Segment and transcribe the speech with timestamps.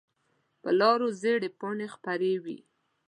[0.61, 2.57] په لارو زېړې پاڼې خپرې وي